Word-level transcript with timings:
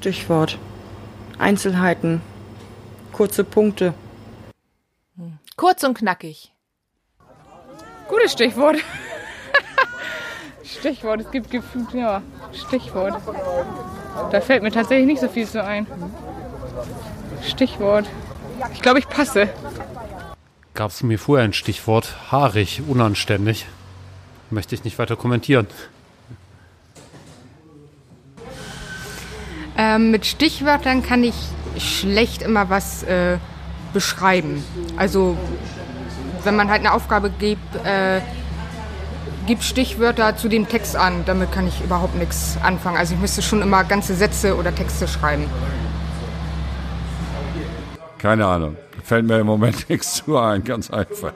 Stichwort. 0.00 0.56
Einzelheiten. 1.38 2.22
Kurze 3.12 3.44
Punkte. 3.44 3.92
Kurz 5.56 5.84
und 5.84 5.92
knackig. 5.92 6.52
Gutes 8.08 8.32
Stichwort. 8.32 8.78
Stichwort, 10.64 11.20
es 11.20 11.30
gibt 11.30 11.50
gefühlt, 11.50 11.92
ja, 11.92 12.22
Stichwort. 12.54 13.20
Da 14.32 14.40
fällt 14.40 14.62
mir 14.62 14.70
tatsächlich 14.70 15.06
nicht 15.06 15.20
so 15.20 15.28
viel 15.28 15.44
so 15.44 15.60
ein. 15.60 15.86
Stichwort. 17.46 18.06
Ich 18.72 18.80
glaube, 18.80 19.00
ich 19.00 19.08
passe. 19.08 19.50
Gab 20.72 20.92
es 20.92 21.02
mir 21.02 21.18
vorher 21.18 21.44
ein 21.44 21.52
Stichwort? 21.52 22.32
Haarig, 22.32 22.80
unanständig. 22.88 23.66
Möchte 24.48 24.74
ich 24.74 24.84
nicht 24.84 24.98
weiter 24.98 25.16
kommentieren. 25.16 25.66
Ähm, 29.80 30.10
mit 30.10 30.26
Stichwörtern 30.26 31.02
kann 31.02 31.24
ich 31.24 31.34
schlecht 31.78 32.42
immer 32.42 32.68
was 32.68 33.02
äh, 33.04 33.38
beschreiben. 33.94 34.62
Also 34.98 35.38
wenn 36.44 36.54
man 36.54 36.68
halt 36.68 36.80
eine 36.80 36.92
Aufgabe 36.92 37.30
gibt, 37.30 37.76
äh, 37.86 38.20
gibt 39.46 39.62
Stichwörter 39.62 40.36
zu 40.36 40.50
dem 40.50 40.68
Text 40.68 40.96
an. 40.96 41.24
Damit 41.24 41.50
kann 41.50 41.66
ich 41.66 41.82
überhaupt 41.82 42.14
nichts 42.16 42.58
anfangen. 42.62 42.98
Also 42.98 43.14
ich 43.14 43.20
müsste 43.20 43.40
schon 43.40 43.62
immer 43.62 43.82
ganze 43.84 44.14
Sätze 44.14 44.54
oder 44.54 44.74
Texte 44.74 45.08
schreiben. 45.08 45.46
Keine 48.18 48.44
Ahnung. 48.44 48.76
Fällt 49.02 49.24
mir 49.24 49.38
im 49.38 49.46
Moment 49.46 49.88
nichts 49.88 50.16
zu 50.16 50.36
ein, 50.36 50.62
ganz 50.62 50.90
einfach. 50.90 51.32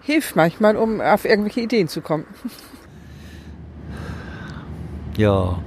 Hilft 0.00 0.36
manchmal, 0.36 0.74
um 0.74 1.02
auf 1.02 1.26
irgendwelche 1.26 1.60
Ideen 1.60 1.86
zu 1.86 2.00
kommen. 2.00 2.24
Ja, 5.18 5.58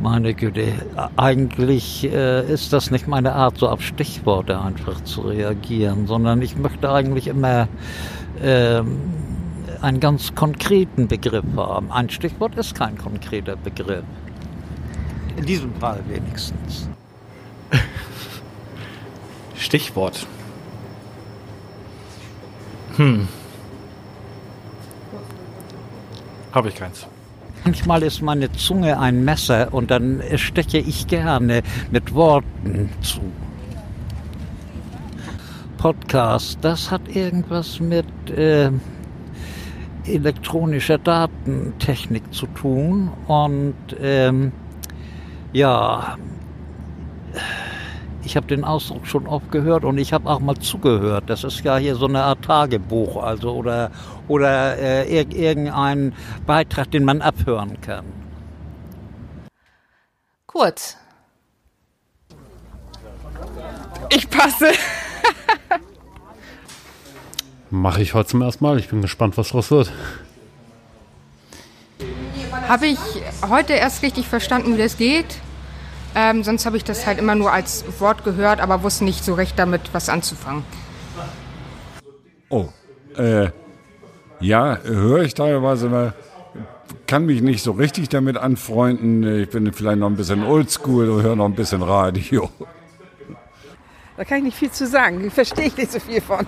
meine 0.00 0.34
Güte, 0.34 0.72
eigentlich 1.16 2.04
äh, 2.04 2.52
ist 2.52 2.72
das 2.72 2.90
nicht 2.90 3.08
meine 3.08 3.34
Art, 3.34 3.58
so 3.58 3.68
auf 3.68 3.82
Stichworte 3.82 4.60
einfach 4.60 5.02
zu 5.04 5.22
reagieren, 5.22 6.06
sondern 6.06 6.40
ich 6.42 6.56
möchte 6.56 6.90
eigentlich 6.90 7.26
immer 7.26 7.68
ähm, 8.42 8.98
einen 9.80 10.00
ganz 10.00 10.34
konkreten 10.34 11.08
Begriff 11.08 11.44
haben. 11.56 11.90
Ein 11.90 12.10
Stichwort 12.10 12.56
ist 12.56 12.74
kein 12.74 12.96
konkreter 12.96 13.56
Begriff. 13.56 14.04
In 15.36 15.44
diesem 15.44 15.74
Fall 15.74 16.00
wenigstens. 16.08 16.88
Stichwort. 19.56 20.26
Hm. 22.96 23.28
Habe 26.52 26.68
ich 26.68 26.74
keins. 26.74 27.06
Manchmal 27.68 28.02
ist 28.02 28.22
meine 28.22 28.50
Zunge 28.52 28.98
ein 28.98 29.26
Messer 29.26 29.74
und 29.74 29.90
dann 29.90 30.22
steche 30.36 30.78
ich 30.78 31.06
gerne 31.06 31.62
mit 31.90 32.14
Worten 32.14 32.88
zu. 33.02 33.20
Podcast, 35.76 36.60
das 36.62 36.90
hat 36.90 37.14
irgendwas 37.14 37.78
mit 37.78 38.06
äh, 38.30 38.70
elektronischer 40.06 40.96
Datentechnik 40.96 42.32
zu 42.32 42.46
tun 42.46 43.10
und 43.26 43.74
ähm, 44.00 44.50
ja, 45.52 46.16
ich 48.28 48.36
habe 48.36 48.46
den 48.46 48.62
Ausdruck 48.62 49.06
schon 49.06 49.26
oft 49.26 49.50
gehört 49.50 49.84
und 49.84 49.96
ich 49.96 50.12
habe 50.12 50.28
auch 50.28 50.38
mal 50.38 50.54
zugehört. 50.56 51.24
Das 51.28 51.44
ist 51.44 51.64
ja 51.64 51.78
hier 51.78 51.94
so 51.94 52.06
eine 52.06 52.24
Art 52.24 52.44
Tagebuch, 52.44 53.22
also 53.22 53.54
oder 53.54 53.90
oder 54.28 54.76
äh, 54.76 55.10
ir 55.10 55.34
irgendein 55.34 56.14
Beitrag, 56.46 56.90
den 56.90 57.04
man 57.04 57.22
abhören 57.22 57.80
kann. 57.80 58.04
Kurz. 60.46 60.98
Ich 64.10 64.28
passe. 64.28 64.72
Mache 67.70 68.02
ich 68.02 68.12
heute 68.12 68.28
zum 68.28 68.42
ersten 68.42 68.62
Mal. 68.62 68.78
Ich 68.78 68.90
bin 68.90 69.00
gespannt, 69.00 69.38
was 69.38 69.48
daraus 69.48 69.70
wird. 69.70 69.90
Habe 72.68 72.88
ich 72.88 72.98
heute 73.48 73.72
erst 73.72 74.02
richtig 74.02 74.28
verstanden, 74.28 74.74
wie 74.74 74.82
das 74.82 74.98
geht? 74.98 75.40
Ähm, 76.14 76.42
sonst 76.42 76.66
habe 76.66 76.76
ich 76.76 76.84
das 76.84 77.06
halt 77.06 77.18
immer 77.18 77.34
nur 77.34 77.52
als 77.52 77.84
Wort 78.00 78.24
gehört, 78.24 78.60
aber 78.60 78.82
wusste 78.82 79.04
nicht 79.04 79.24
so 79.24 79.34
recht 79.34 79.58
damit, 79.58 79.82
was 79.92 80.08
anzufangen. 80.08 80.64
Oh, 82.48 82.68
äh, 83.16 83.50
ja, 84.40 84.78
höre 84.78 85.22
ich 85.22 85.34
teilweise 85.34 85.88
mal. 85.88 86.14
Kann 87.06 87.26
mich 87.26 87.42
nicht 87.42 87.62
so 87.62 87.72
richtig 87.72 88.08
damit 88.08 88.36
anfreunden. 88.36 89.42
Ich 89.42 89.50
bin 89.50 89.72
vielleicht 89.72 89.98
noch 89.98 90.08
ein 90.08 90.16
bisschen 90.16 90.42
oldschool 90.44 91.08
und 91.10 91.22
höre 91.22 91.36
noch 91.36 91.46
ein 91.46 91.54
bisschen 91.54 91.82
Radio. 91.82 92.50
Da 94.16 94.24
kann 94.24 94.38
ich 94.38 94.44
nicht 94.44 94.56
viel 94.56 94.70
zu 94.70 94.86
sagen. 94.86 95.30
Verstehe 95.30 95.66
ich 95.66 95.76
nicht 95.76 95.92
so 95.92 96.00
viel 96.00 96.20
von. 96.20 96.46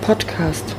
Podcast. 0.00 0.74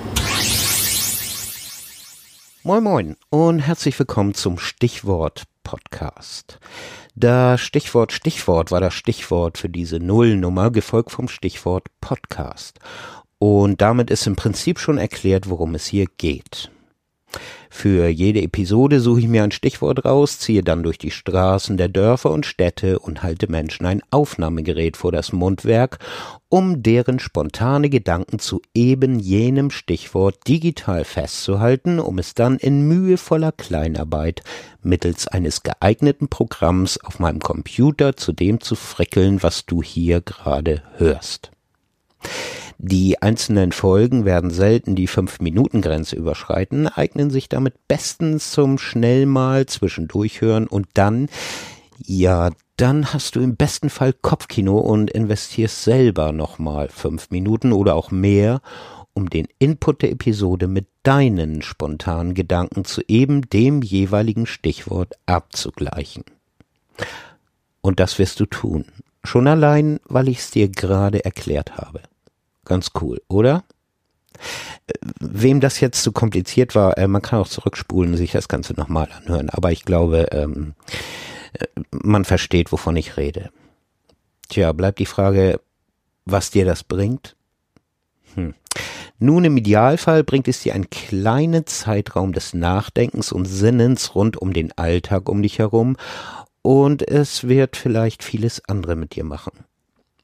Moin 2.64 2.84
Moin 2.84 3.16
und 3.32 3.58
herzlich 3.58 3.98
willkommen 3.98 4.36
zum 4.36 4.60
Stichwort 4.60 5.46
Podcast. 5.64 6.60
Das 7.16 7.60
Stichwort 7.60 8.12
Stichwort 8.12 8.70
war 8.70 8.80
das 8.80 8.94
Stichwort 8.94 9.58
für 9.58 9.68
diese 9.68 9.98
Nullnummer, 9.98 10.70
gefolgt 10.70 11.10
vom 11.10 11.28
Stichwort 11.28 11.88
Podcast. 12.02 12.80
Und 13.40 13.82
damit 13.82 14.12
ist 14.12 14.28
im 14.28 14.36
Prinzip 14.36 14.78
schon 14.78 15.00
erklärt, 15.00 15.50
worum 15.50 15.74
es 15.74 15.88
hier 15.88 16.06
geht. 16.20 16.70
Für 17.82 18.10
jede 18.10 18.44
Episode 18.44 19.00
suche 19.00 19.22
ich 19.22 19.28
mir 19.28 19.44
ein 19.44 19.50
Stichwort 19.50 20.06
raus, 20.06 20.38
ziehe 20.38 20.62
dann 20.62 20.84
durch 20.84 21.00
die 21.00 21.10
Straßen 21.10 21.78
der 21.78 21.88
Dörfer 21.90 22.30
und 22.30 22.46
Städte 22.46 23.00
und 23.00 23.24
halte 23.24 23.50
Menschen 23.50 23.88
ein 23.88 24.04
Aufnahmegerät 24.12 24.98
vor 24.98 25.12
das 25.12 25.34
Mundwerk, 25.34 25.98
um 26.48 26.84
deren 26.84 27.18
spontane 27.18 27.90
Gedanken 27.90 28.38
zu 28.38 28.62
eben 28.76 29.18
jenem 29.18 29.72
Stichwort 29.72 30.48
digital 30.48 31.06
festzuhalten, 31.06 32.00
um 32.00 32.20
es 32.20 32.36
dann 32.36 32.58
in 32.58 32.88
mühevoller 32.88 33.52
Kleinarbeit 33.52 34.44
mittels 34.84 35.28
eines 35.28 35.64
geeigneten 35.64 36.28
Programms 36.28 37.04
auf 37.04 37.18
meinem 37.18 37.40
Computer 37.40 38.16
zu 38.16 38.32
dem 38.32 38.62
zu 38.62 38.76
frickeln, 38.76 39.42
was 39.42 39.66
du 39.66 39.82
hier 39.82 40.22
gerade 40.22 40.84
hörst. 40.98 41.50
Die 42.84 43.22
einzelnen 43.22 43.74
Folgen 43.74 44.26
werden 44.26 44.50
selten 44.50 44.96
die 44.96 45.06
Fünf-Minuten-Grenze 45.06 46.16
überschreiten, 46.16 46.88
eignen 46.88 47.30
sich 47.30 47.48
damit 47.48 47.76
bestens 47.88 48.50
zum 48.50 48.80
schnell 48.80 49.28
mal 49.28 49.68
zwischendurch 49.68 50.42
hören 50.42 50.66
und 50.66 50.88
dann, 50.96 51.30
ja, 52.04 52.50
dann 52.78 53.14
hast 53.14 53.36
du 53.36 53.40
im 53.40 53.56
besten 53.56 53.92
Fall 53.92 54.14
Kopfkino 54.14 54.80
und 54.80 55.12
investierst 55.12 55.84
selber 55.84 56.32
nochmal 56.32 56.90
fünf 56.90 57.30
Minuten 57.30 57.72
oder 57.72 57.94
auch 57.94 58.10
mehr, 58.10 58.62
um 59.14 59.30
den 59.30 59.48
Input 59.60 60.02
der 60.02 60.12
Episode 60.12 60.66
mit 60.66 60.88
deinen 61.04 61.62
spontanen 61.62 62.34
Gedanken 62.34 62.84
zu 62.84 63.04
eben 63.08 63.48
dem 63.48 63.84
jeweiligen 63.84 64.48
Stichwort 64.48 65.14
abzugleichen. 65.28 66.24
Und 67.82 68.00
das 68.00 68.18
wirst 68.18 68.40
du 68.40 68.48
tun. 68.48 68.86
Schon 69.24 69.48
allein, 69.48 70.00
weil 70.06 70.30
ich 70.30 70.40
es 70.40 70.50
dir 70.50 70.68
gerade 70.68 71.24
erklärt 71.24 71.78
habe. 71.78 72.02
Ganz 72.66 72.92
cool, 73.02 73.22
oder? 73.28 73.64
Wem 75.20 75.60
das 75.60 75.80
jetzt 75.80 76.04
zu 76.04 76.12
kompliziert 76.12 76.76
war, 76.76 76.98
äh, 76.98 77.08
man 77.08 77.22
kann 77.22 77.40
auch 77.40 77.48
zurückspulen 77.48 78.12
und 78.12 78.18
sich 78.18 78.32
das 78.32 78.48
Ganze 78.48 78.74
nochmal 78.74 79.10
anhören. 79.12 79.50
Aber 79.50 79.72
ich 79.72 79.84
glaube, 79.84 80.28
ähm, 80.32 80.74
äh, 81.54 81.66
man 81.92 82.26
versteht, 82.26 82.72
wovon 82.72 82.96
ich 82.96 83.18
rede. 83.18 83.52
Tja, 84.50 84.72
bleibt 84.72 85.00
die 85.00 85.06
Frage, 85.06 85.60
was 86.26 86.52
dir 86.52 86.66
das 86.66 86.84
bringt? 86.84 87.36
Hm. 88.36 88.54
Nun, 89.20 89.44
im 89.44 89.58
Idealfall 89.58 90.24
bringt 90.24 90.48
es 90.48 90.62
dir 90.62 90.74
einen 90.74 90.90
kleinen 90.90 91.68
Zeitraum 91.68 92.34
des 92.34 92.54
Nachdenkens 92.54 93.32
und 93.32 93.46
Sinnens 93.46 94.16
rund 94.16 94.36
um 94.38 94.52
den 94.52 94.72
Alltag 94.78 95.30
um 95.30 95.44
dich 95.44 95.60
herum 95.60 95.96
und 96.64 97.08
es 97.08 97.48
wird 97.48 97.76
vielleicht 97.76 98.24
vieles 98.24 98.68
andere 98.68 98.96
mit 98.96 99.16
dir 99.16 99.24
machen. 99.24 99.52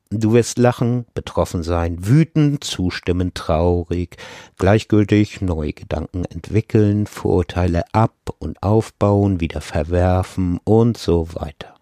Du 0.10 0.32
wirst 0.32 0.58
lachen, 0.58 1.06
betroffen 1.14 1.64
sein, 1.64 2.08
wütend, 2.08 2.64
zustimmen, 2.64 3.34
traurig, 3.34 4.16
gleichgültig 4.58 5.42
neue 5.42 5.74
Gedanken 5.74 6.24
entwickeln, 6.24 7.08
Vorurteile 7.08 7.84
ab 7.92 8.14
und 8.40 8.64
aufbauen, 8.64 9.42
wieder 9.42 9.60
verwerfen 9.60 10.60
und 10.64 10.98
so 10.98 11.34
weiter. 11.36 11.76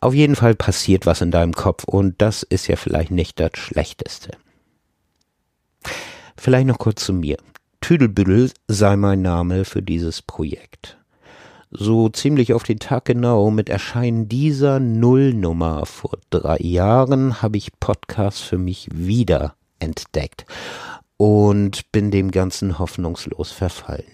Auf 0.00 0.12
jeden 0.12 0.34
Fall 0.34 0.56
passiert 0.56 1.06
was 1.06 1.20
in 1.20 1.30
deinem 1.30 1.52
Kopf 1.52 1.84
und 1.84 2.20
das 2.20 2.42
ist 2.42 2.66
ja 2.66 2.74
vielleicht 2.74 3.12
nicht 3.12 3.38
das 3.38 3.52
Schlechteste. 3.54 4.32
Vielleicht 6.36 6.66
noch 6.66 6.78
kurz 6.78 7.04
zu 7.04 7.12
mir. 7.12 7.36
Tüdelbüdel 7.80 8.50
sei 8.66 8.96
mein 8.96 9.22
Name 9.22 9.64
für 9.64 9.82
dieses 9.82 10.20
Projekt 10.20 10.98
so 11.76 12.08
ziemlich 12.08 12.54
auf 12.54 12.62
den 12.62 12.78
Tag 12.78 13.04
genau 13.04 13.50
mit 13.50 13.68
Erscheinen 13.68 14.28
dieser 14.28 14.78
Nullnummer 14.78 15.86
vor 15.86 16.18
drei 16.30 16.58
Jahren 16.58 17.42
habe 17.42 17.56
ich 17.56 17.78
Podcasts 17.80 18.40
für 18.40 18.58
mich 18.58 18.88
wieder 18.92 19.54
entdeckt 19.80 20.46
und 21.16 21.90
bin 21.90 22.10
dem 22.10 22.30
Ganzen 22.30 22.78
hoffnungslos 22.78 23.50
verfallen. 23.50 24.04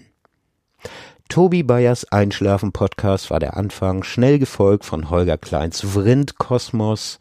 Tobi 1.29 1.63
Bayers 1.63 2.11
Einschlafen-Podcast 2.11 3.29
war 3.31 3.39
der 3.39 3.55
Anfang, 3.55 4.03
schnell 4.03 4.37
gefolgt 4.37 4.83
von 4.83 5.09
Holger 5.09 5.37
Kleins 5.37 5.79
Vrindkosmos. 5.79 7.19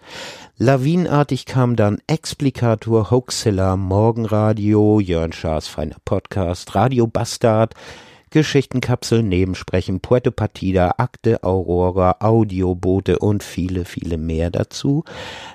Lawinenartig 0.56 1.46
kam 1.46 1.76
dann 1.76 1.98
Explikator, 2.08 3.12
Hoaxilla, 3.12 3.76
Morgenradio, 3.76 4.98
Jörn 4.98 5.32
Schaas 5.32 5.68
feiner 5.68 5.98
Podcast, 6.04 6.74
Radio 6.74 7.06
Bastard, 7.06 7.74
Geschichtenkapsel, 8.30 9.22
Nebensprechen, 9.22 10.00
Puerto 10.00 10.30
Partida, 10.30 10.94
Akte 10.98 11.42
Aurora, 11.42 12.16
Audioboote 12.20 13.18
und 13.18 13.42
viele, 13.42 13.84
viele 13.84 14.16
mehr 14.16 14.50
dazu. 14.50 15.04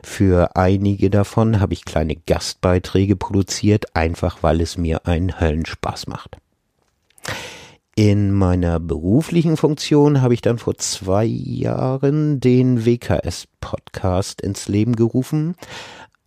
Für 0.04 0.56
einige 0.56 1.10
davon 1.10 1.60
habe 1.60 1.74
ich 1.74 1.86
kleine 1.86 2.16
Gastbeiträge 2.16 3.16
produziert, 3.16 3.96
einfach 3.96 4.44
weil 4.44 4.62
es 4.62 4.78
mir 4.78 5.08
einen 5.08 5.40
Höllenspaß 5.40 6.08
macht. 6.08 6.38
In 7.98 8.34
meiner 8.34 8.82
beruflichen 8.82 9.56
Funktion 9.56 10.22
habe 10.22 10.34
ich 10.34 10.42
dann 10.42 10.58
vor 10.58 10.78
zwei 10.78 11.24
Jahren 11.24 12.42
den 12.42 12.86
WKS-Podcast 12.86 14.42
ins 14.42 14.68
Leben 14.68 14.98
gerufen. 14.98 15.56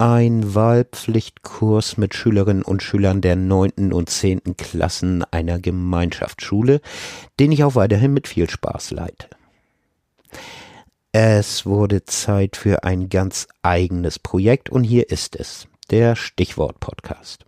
Ein 0.00 0.54
Wahlpflichtkurs 0.54 1.96
mit 1.96 2.14
Schülerinnen 2.14 2.62
und 2.62 2.84
Schülern 2.84 3.20
der 3.20 3.34
neunten 3.34 3.92
und 3.92 4.08
zehnten 4.08 4.56
Klassen 4.56 5.24
einer 5.32 5.58
Gemeinschaftsschule, 5.58 6.80
den 7.40 7.50
ich 7.50 7.64
auch 7.64 7.74
weiterhin 7.74 8.14
mit 8.14 8.28
viel 8.28 8.48
Spaß 8.48 8.92
leite. 8.92 9.28
Es 11.10 11.66
wurde 11.66 12.04
Zeit 12.04 12.56
für 12.56 12.84
ein 12.84 13.08
ganz 13.08 13.48
eigenes 13.62 14.20
Projekt 14.20 14.70
und 14.70 14.84
hier 14.84 15.10
ist 15.10 15.34
es, 15.34 15.66
der 15.90 16.14
Stichwort-Podcast. 16.14 17.44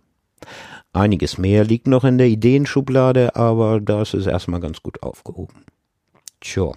Einiges 0.91 1.37
mehr 1.37 1.63
liegt 1.63 1.87
noch 1.87 2.03
in 2.03 2.17
der 2.17 2.27
Ideenschublade, 2.27 3.37
aber 3.37 3.79
das 3.79 4.13
ist 4.13 4.25
erstmal 4.25 4.59
ganz 4.59 4.83
gut 4.83 5.01
aufgehoben. 5.03 5.63
Tja, 6.41 6.73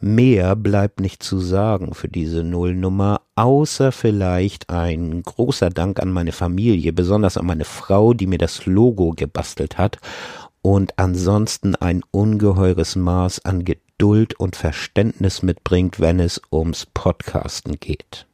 mehr 0.00 0.56
bleibt 0.56 1.00
nicht 1.00 1.22
zu 1.22 1.38
sagen 1.38 1.94
für 1.94 2.08
diese 2.08 2.42
Nullnummer, 2.42 3.22
außer 3.36 3.92
vielleicht 3.92 4.70
ein 4.70 5.22
großer 5.22 5.70
Dank 5.70 6.00
an 6.00 6.10
meine 6.10 6.32
Familie, 6.32 6.92
besonders 6.92 7.36
an 7.36 7.46
meine 7.46 7.64
Frau, 7.64 8.14
die 8.14 8.26
mir 8.26 8.38
das 8.38 8.66
Logo 8.66 9.10
gebastelt 9.10 9.78
hat 9.78 9.98
und 10.62 10.98
ansonsten 10.98 11.74
ein 11.76 12.02
ungeheures 12.10 12.96
Maß 12.96 13.44
an 13.44 13.64
Geduld 13.64 14.40
und 14.40 14.56
Verständnis 14.56 15.42
mitbringt, 15.42 16.00
wenn 16.00 16.20
es 16.20 16.40
ums 16.50 16.86
Podcasten 16.86 17.78
geht. 17.78 18.26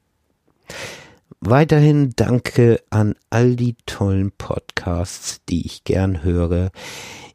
Weiterhin 1.40 2.12
danke 2.16 2.82
an 2.90 3.14
all 3.30 3.56
die 3.56 3.74
tollen 3.86 4.30
Podcasts, 4.30 5.40
die 5.48 5.64
ich 5.64 5.84
gern 5.84 6.22
höre. 6.22 6.70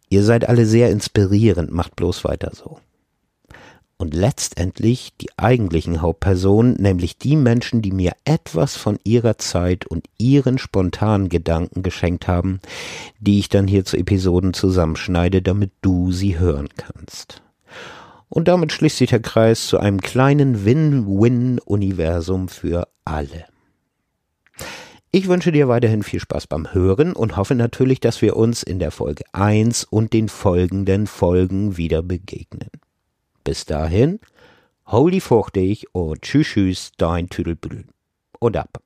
Ihr 0.10 0.24
seid 0.24 0.48
alle 0.48 0.66
sehr 0.66 0.92
inspirierend, 0.92 1.72
macht 1.72 1.96
bloß 1.96 2.24
weiter 2.24 2.52
so. 2.54 2.80
Und 3.98 4.14
letztendlich 4.14 5.14
die 5.22 5.30
eigentlichen 5.38 6.02
Hauptpersonen, 6.02 6.74
nämlich 6.74 7.18
die 7.18 7.38
Menschen, 7.38 7.82
die 7.82 7.94
mir 7.94 8.12
etwas 8.26 8.76
von 8.76 9.00
ihrer 9.06 9.38
Zeit 9.38 9.86
und 9.86 10.08
ihren 10.18 10.58
spontanen 10.58 11.30
Gedanken 11.30 11.82
geschenkt 11.82 12.28
haben, 12.28 12.60
die 13.20 13.40
ich 13.40 13.48
dann 13.48 13.68
hier 13.68 13.86
zu 13.86 13.96
Episoden 13.96 14.54
zusammenschneide, 14.54 15.42
damit 15.42 15.72
du 15.82 16.12
sie 16.12 16.38
hören 16.38 16.68
kannst. 16.76 17.42
Und 18.28 18.50
damit 18.50 18.74
schließt 18.74 18.98
sich 18.98 19.12
der 19.12 19.22
Kreis 19.22 19.68
zu 19.68 19.80
einem 19.80 20.02
kleinen 20.02 20.66
Win-Win-Universum 20.66 22.50
für 22.50 22.90
alle. 23.06 23.46
Ich 25.12 25.30
wünsche 25.30 25.54
dir 25.54 25.70
weiterhin 25.70 26.04
viel 26.04 26.20
Spaß 26.20 26.48
beim 26.48 26.74
Hören 26.74 27.14
und 27.14 27.38
hoffe 27.38 27.56
natürlich, 27.56 28.02
dass 28.02 28.22
wir 28.22 28.36
uns 28.36 28.62
in 28.62 28.80
der 28.80 28.92
Folge 28.92 29.24
1 29.32 29.86
und 29.86 30.12
den 30.12 30.28
folgenden 30.28 31.08
Folgen 31.08 31.78
wieder 31.78 32.02
begegnen. 32.02 32.68
Bis 33.46 33.64
dahin, 33.64 34.20
holy 34.88 35.22
fuchtig 35.22 35.86
und 35.94 36.24
tschüss, 36.24 36.48
tschüss, 36.48 36.92
dein 36.98 37.30
Tüdelbüdel. 37.30 37.86
Und 38.40 38.58
ab. 38.58 38.82